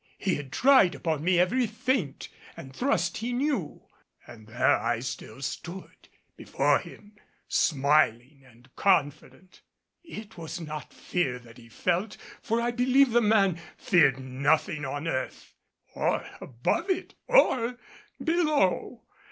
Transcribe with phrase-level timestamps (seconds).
[0.17, 3.85] He had tried upon me every feint and thrust he knew,
[4.25, 9.61] and there I still stood before him smiling and confident.
[10.03, 15.07] It was not fear that he felt, for I believe the man feared nothing on
[15.07, 15.53] earth
[15.93, 17.77] or above it or
[18.19, 19.03] below.